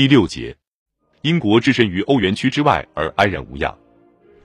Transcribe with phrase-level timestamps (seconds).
[0.00, 0.56] 第六节，
[1.20, 3.76] 英国置身于欧元区之外而安然无恙。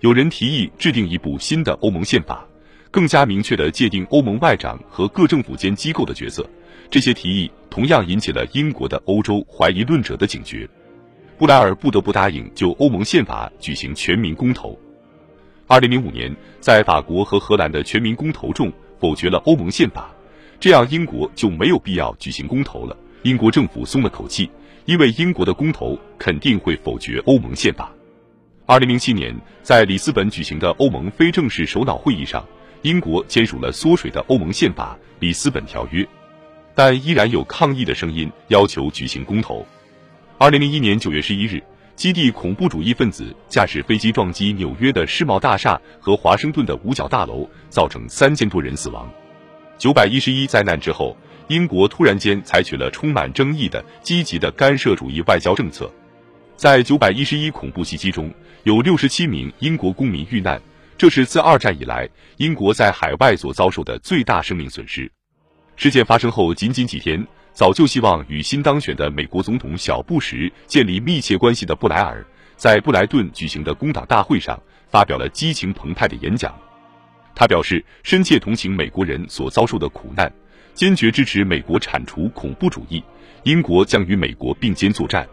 [0.02, 2.46] 有人提议制定一部新的欧盟宪法，
[2.92, 6.46] 更加明确的界定欧盟外长和各政府间机构的角色。
[6.92, 10.68] 这些提议同样引起了英国的欧洲怀疑论者的警觉。
[11.38, 14.78] 布莱尔不得不答应就欧盟宪法举行全民公投。
[15.68, 18.70] 二零零五年，在法国和荷兰的全民公投中
[19.00, 20.14] 否决了欧盟宪法，
[20.60, 22.98] 这样英国就没有必要举行公投了。
[23.24, 24.50] 英国政府松了口气。
[24.86, 27.92] 因为英国的公投肯定会否决欧盟宪法。
[28.68, 32.46] 二零零七年，在里斯本举行的欧盟非正式首脑会议上，
[32.84, 36.04] 英国签署了缩水的欧盟宪法《里斯本条约》，
[36.76, 39.66] 但依然有抗议的声音要求举行公投。
[40.38, 41.64] 二零零一年九月十一日，
[41.96, 49.10] 基地恐怖主义分子驾驶飞机撞击纽约的世贸大厦和华盛顿的五角大楼，造成三千多人死亡。
[49.80, 51.18] 九百一十一灾难之后。
[51.48, 55.92] 英国突然间采取了充满争议的积极的干涉主义外交政策，
[56.56, 60.60] 在九百一十一恐怖袭击中有六十七名英国公民遇难，
[60.98, 65.12] 这是自二战以来英国在海外所遭受的最大生命损失。
[65.76, 74.60] 事件发生后仅仅几天，早就希望与新当选的美国总统小布什建立密切关系的布莱尔，在布莱顿举行的工党大会上
[74.90, 76.58] 发表了激情澎湃的演讲，
[77.36, 80.32] 他表示深切同情美国人所遭受的苦难。
[80.76, 83.02] 坚决支持美国铲除恐怖主义，
[83.44, 85.26] 英国将与美国并肩作战。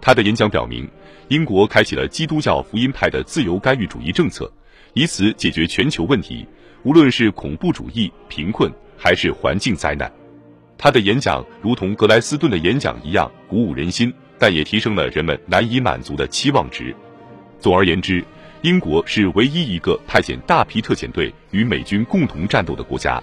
[0.00, 0.88] 他的演讲表明，
[1.28, 4.50] 英国开启了基督教福音派的自由干预主义政策，
[4.94, 6.46] 以此解决全球问题，
[6.84, 10.10] 无论是恐怖主义、贫困还是环境灾难。
[10.78, 16.96] 他的演讲如同格莱斯顿的演讲一样鼓舞人心，但也提升了人们难以满足的期望值。
[17.60, 18.24] 总而言之，
[18.62, 23.22] 英国是唯一一个派遣大批特遣队与美军共同战斗的国家。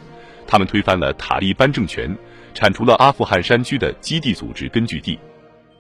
[0.49, 2.17] 他们推翻了塔利班政权，
[2.55, 5.19] 铲除了阿富汗山区的基地组织根据地。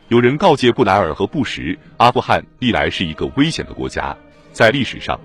[0.09, 4.15] 有人告诫布莱尔和布什，阿富汗历来是一个危险的国家。
[4.51, 5.19] 在历史上，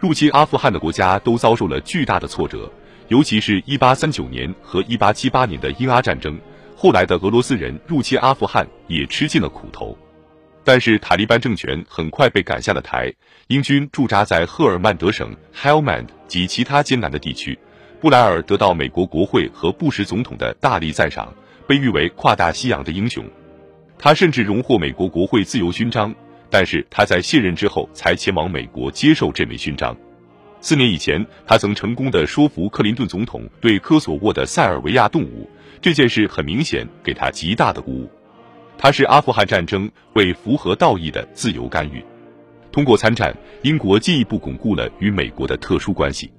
[0.00, 2.68] 入侵阿富汗的国家都遭受了巨大的挫折，
[3.06, 6.36] 尤其是一八三九年和一八七八年的英阿战争。
[6.76, 9.96] 后来的俄罗斯人入侵阿富汗也吃尽了苦头。
[10.64, 13.12] 但是塔利班政权很快被赶下了台，
[13.46, 17.58] 英军驻扎在赫尔曼德省 Helmand 及其他艰难的地区。
[18.00, 21.34] 布莱尔得到美国国会和布什总统的大力赞赏，
[21.66, 23.24] 被誉为跨大西洋的英雄。
[23.98, 26.14] 他甚至荣获美国国会自由勋章，
[26.48, 29.96] 但是他在卸任之后才前往美国接受这枚勋章。
[30.60, 35.50] 四年以前，他曾成功的说服克林顿总统对科索沃的塞尔维亚动武，
[35.80, 38.08] 这件事很明显给他极大的鼓舞。
[38.76, 42.00] 他是阿富汗战争为符合道义的自由干预。
[42.70, 46.30] 通过参战，英国进一步巩固了与美国的特殊关系。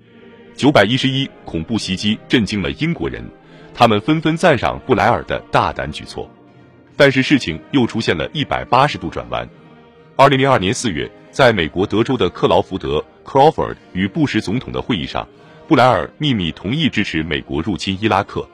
[0.56, 3.24] 九百一十一恐怖袭击震惊了英国人，
[3.74, 6.30] 他们纷纷赞赏布莱尔的大胆举措。
[6.98, 9.48] 但是事情又出现了一百八十度转弯。
[10.18, 15.26] 二零零二年四月，在美国德州的克劳福德 （Crawford） 与布什总统的会议上，
[15.66, 18.46] 布莱尔秘密同意支持美国入侵伊拉克。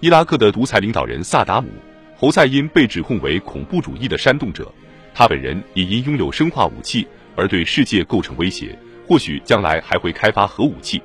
[0.00, 1.68] 伊拉克的独裁领导人萨达姆·
[2.16, 4.72] 侯赛因被指控为恐怖主义的煽动者，
[5.12, 7.06] 他本人也因拥有生化武器
[7.36, 11.02] 而对世界构成威胁，或许将来还会开发核武器。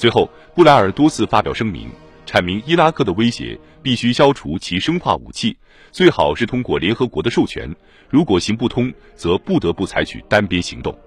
[0.00, 1.90] 随后，布莱尔多次发表声明，
[2.24, 5.54] 阐明伊拉克的威胁必须消除其生化武器，
[5.92, 7.70] 最好是通过联合国的授权。
[8.08, 10.98] 如果行不通，则不得不采取单边行动。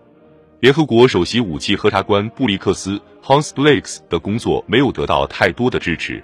[0.60, 6.24] 联合国首席武器核查官布利克斯 （Hans Blix） 的工作没有得到太多的支持。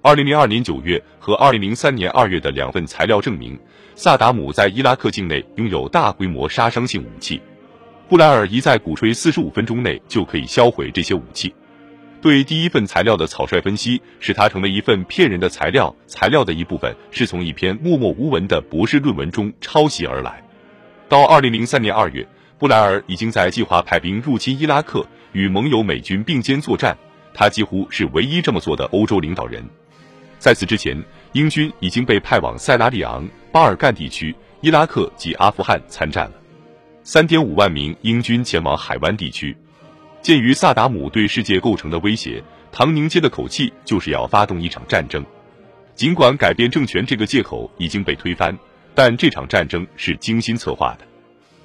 [0.00, 3.58] 二零零二年九月和二零零三年二月的两份材料证明，
[3.96, 7.42] 萨达姆在伊拉克境内拥有大规模杀伤性武器。
[8.08, 11.52] 布莱尔一再鼓吹四十五分钟内就可以销毁这些武器。
[12.20, 15.94] 对第一份材料的草率分析，使它成为一份骗人的材料。
[16.06, 20.42] 材料的一部分是从一篇默默无闻的博士论文中抄袭而来。
[21.08, 22.26] 到二零零三年二月，
[22.58, 26.96] 布莱尔已经在计划派兵入侵伊拉克，与盟友美军并肩作战。
[27.32, 29.64] 他几乎是唯一这么做的欧洲领导人。
[30.40, 31.00] 在此之前，
[31.32, 36.32] 英军已经被派往塞拉利昂、巴尔干地区、伊拉克及阿富汗参战了。
[37.04, 39.56] 三点五万名英军前往海湾地区。
[40.28, 45.24] 鉴于萨达姆对世界构成的威胁，唐宁街的口气就是要发动一场战争。
[45.94, 48.54] 尽管改变政权这个借口已经被推翻，
[48.94, 51.06] 但这场战争是精心策划的。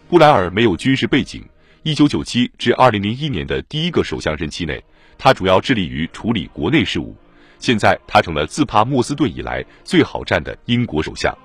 [0.08, 1.44] 布莱尔没有军事背景，
[1.82, 4.82] 一九九七至二零零一年的第一个首相任期内，
[5.18, 7.14] 他主要致力于处理国内事务。
[7.60, 11.38] 现在他成了自帕默斯顿以来最好战的英国首相。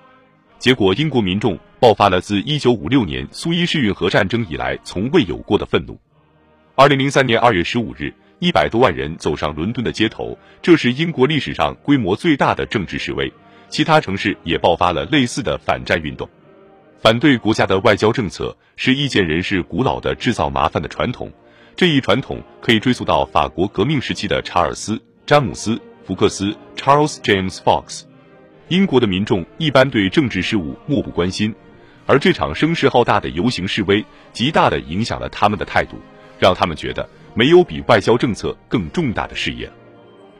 [0.61, 5.99] 结果，英国民众爆发了自一九五六年苏伊士运河战争以来从未有过的愤怒。
[6.79, 13.33] 二零零三年二月十五日，一百多万人走上伦敦的街头，这是英国历史上规模最大的政治示威。
[13.69, 16.31] 其他城市也爆发了类似的反战运动。
[17.01, 21.33] 反对国家的外交政策是意见人士古老的制造麻烦的传统，
[21.75, 24.95] 这一传统可以追溯到法国革命时期的查尔斯·
[25.27, 25.75] 詹姆斯·
[26.07, 28.03] 福克斯 （Charles James Fox）。
[28.69, 31.53] 英国的民众一般对政治事务漠不关心，
[32.07, 35.97] 而这场声势浩大的游行示威极大地影响了他们的态度，
[36.38, 39.73] 让他们觉得没有比外交政策更重大的事业了。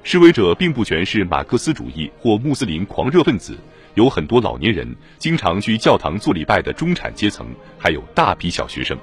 [0.03, 3.59] 示威者并不全是马克思主义或穆斯林狂热分子。
[3.95, 8.97] 有很多老年人，经常去教堂做礼拜的中产阶层，还有大批小学生。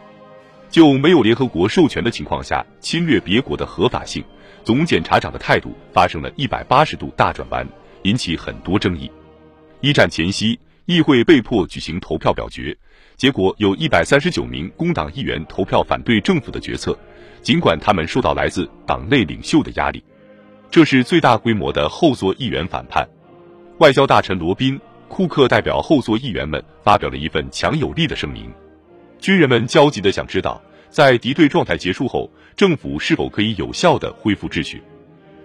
[0.70, 4.24] 就没有联合国授权的情况下侵略别国的合法性，
[4.64, 7.68] 总检察长的态度发生了一百八十度大转弯，
[8.04, 9.12] 引起很多争议。
[9.82, 12.76] 一战前夕，议会被迫举行投票表决，
[13.18, 16.98] 结果有一百三十九名工党议员投票反对政府的决策，
[17.42, 20.04] 尽管他们受到来自党内领袖的压力。
[20.70, 23.08] 这是最大规模的后座议员反叛。
[23.80, 24.78] 外交大臣罗宾·
[25.08, 28.52] 库克代表后座议员们发表了一份强有力的声明。
[29.20, 34.84] 军人们焦急地想知道，在敌对状态结束后，政府是否可以有效地恢复秩序。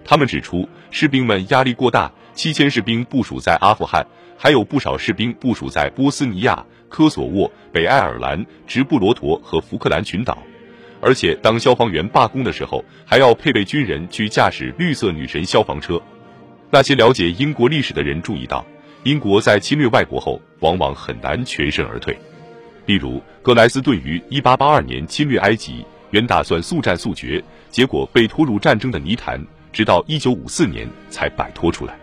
[0.03, 4.05] 他们指出，士兵们压力过大，七千士兵部署在阿富汗，
[4.37, 10.37] 还有不少士兵部署在波斯尼亚、科索沃、北爱尔兰、直布罗陀和福克兰群岛。
[11.01, 15.99] 而且，当消防员罢工的时候，还要配备军人去驾驶绿色女神消防车。
[16.69, 18.63] 那些了解英国历史的人注意到，
[19.03, 22.15] 英国在侵略外国后，往往很难全身而退。
[22.85, 31.97] 例如，格莱斯顿于1882年侵略埃及，原打算速战速决，结果被拖入战争的泥潭，直到1954年才摆脱出来。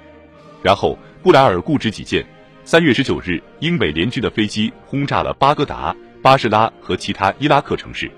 [0.61, 2.27] 然后，布莱尔固执己见。
[2.69, 8.11] 3月19日，英美联军的飞机轰炸了巴格达、巴士拉和其他伊拉克城市。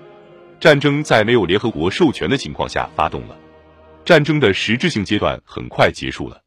[0.59, 3.37] 战争在没有联合国授权的情况下发动了。
[4.03, 6.41] 战争的实质性阶段很快结束了。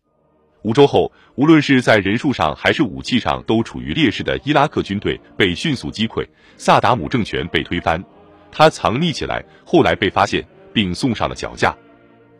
[0.64, 6.28] 五周后，无论是在人数上还是武器上都处于劣势的伊拉克军队被迅速击溃，
[6.58, 8.04] 萨达姆政权被推翻。
[8.52, 11.74] 他藏匿起来，后来被发现并送上了绞架。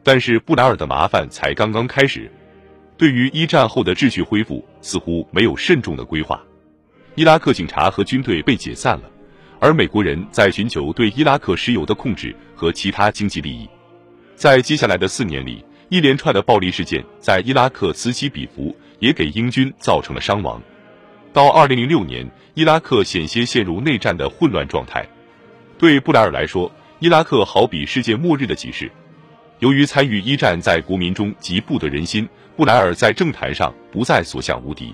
[0.03, 2.31] 但是布莱尔的麻烦才刚刚开始。
[2.96, 6.43] 对于一战后的秩序恢复，似乎没有慎重的规划。
[7.17, 9.11] 伊拉克警察和军队被解散了，
[9.61, 13.69] 而美国人在寻求对伊拉克石油的控制和其他经济利益。
[14.37, 20.61] 在接下来的四年里，一连串的暴力事件在伊拉克此起彼伏，也给英军造成了伤亡。
[21.32, 25.05] 到二零零六年，伊拉克险些陷入内战的混乱状态。
[25.79, 26.70] 对布莱尔来说，
[27.00, 28.91] 伊拉克好比世界末日的启示。
[29.61, 34.93] 由于参与一战在国民中极不得人心，布莱尔在政坛上不再所向无敌。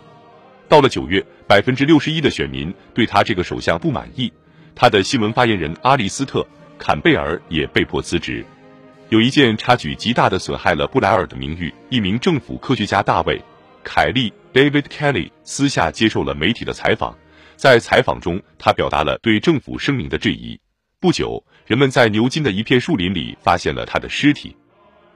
[0.69, 4.33] 到了九月，百分之六十一的选民对他这个首相不满意，
[4.75, 6.41] 他的新闻发言人阿利斯特·
[6.79, 8.45] 坎贝尔也被迫辞职。
[9.09, 11.75] 有一件差距极大的损害了布莱尔的名誉。
[11.89, 13.37] 一名政府科学家大卫·
[13.83, 17.17] 凯利 （David Kelly） 私下接受了媒体的采访，
[17.57, 20.61] 在采访中，他表达了对政府声明的质疑。
[21.01, 24.55] 不久，人们在牛津的一片树林里发现了他的尸体。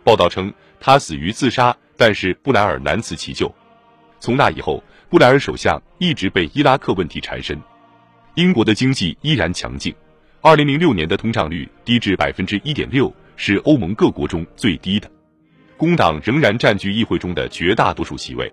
[0.02, 0.50] 报道称
[0.80, 3.54] 他死于自杀，但是布莱尔难辞其咎。
[4.18, 7.60] 从那以后，布莱尔首相一直被伊拉克问题缠身。
[8.34, 9.94] 英国的经济依然强劲，
[10.40, 13.14] 二零零六年的通胀率低至百分之一点六。
[13.36, 15.10] 是欧盟各国中最低的，
[15.76, 18.50] 工党仍然占据议会中的绝大多数席位，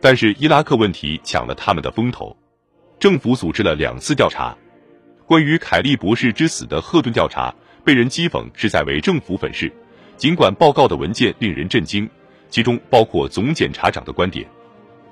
[0.00, 2.36] 但是伊拉克问题抢了他们的风头。
[2.98, 4.56] 政府组织了两次调查，
[5.28, 7.54] 关于凯利博士之死的赫顿调查
[7.84, 9.70] 被人讥讽是在为政府粉饰，
[10.16, 12.08] 尽管报告的文件令人震惊，
[12.48, 14.48] 其中包括总检察长的观点。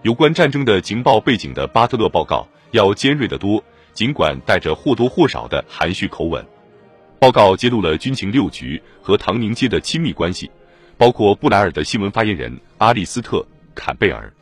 [0.01, 6.43] 有关战争的情报背景的巴特勒报告要尖锐得多，尽管带着或多或少的含蓄口吻。
[7.19, 10.51] 报告揭露了军情六局和唐宁街的亲密关系，
[10.97, 13.41] 包括布莱尔的新闻发言人阿利斯特·
[13.75, 14.33] 坎贝尔。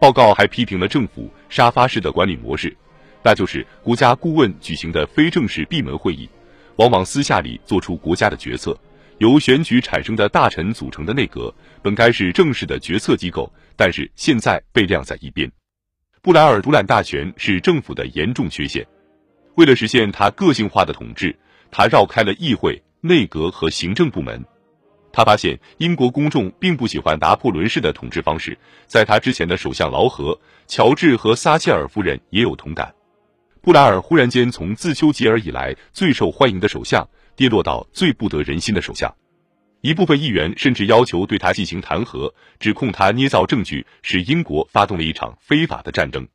[0.00, 2.76] 报告还批评了政府沙发式的管理模式，
[3.24, 6.28] 那就是国家顾问举行的非正式闭门会议，
[6.76, 8.78] 往往私下里做出国家的决策。
[9.18, 11.52] 由选举产生的大臣组成的内阁
[11.82, 15.50] 本该是正式的决策机构，但是现在被晾在一边。
[16.20, 18.86] 布莱尔独揽大权是政府的严重缺陷。
[19.54, 21.34] 为了实现他个性化的统治。
[21.76, 24.40] 他绕开了议会、内阁和行政部门。
[25.12, 28.56] 他发现英国公众并不喜欢拿破仑式的统治方式。
[28.86, 30.38] 在他之前的首相劳合、
[30.68, 32.94] 乔治和撒切尔夫人也有同感。
[33.64, 39.10] 布莱尔忽然间从自丘吉尔以来最受欢迎的首相跌落到最不得人心的首相。
[39.80, 42.30] 一部分议员甚至要求对他进行弹劾，
[42.60, 46.28] 指控他捏造证据，使英国发动了一场非法的战争。